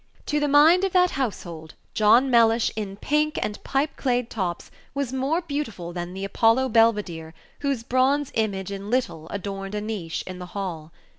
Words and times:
To 0.25 0.39
the 0.39 0.47
mind 0.47 0.83
of 0.83 0.93
that 0.93 1.11
household, 1.11 1.75
John 1.93 2.31
Mellish 2.31 2.71
in 2.75 2.95
"pink" 2.95 3.37
and 3.39 3.63
pipe 3.63 3.95
clayed 3.97 4.31
tops 4.31 4.71
was 4.95 5.13
more 5.13 5.41
beautiful 5.41 5.93
than 5.93 6.15
the 6.15 6.25
Apollo 6.25 6.69
Belvidere 6.69 7.35
whose 7.59 7.83
bronze 7.83 8.31
image 8.33 8.71
in 8.71 8.89
little 8.89 9.29
adorned 9.29 9.75
a 9.75 9.79
niche 9.81 10.23
in 10.25 10.39
the 10.39 10.47
hall. 10.57 10.91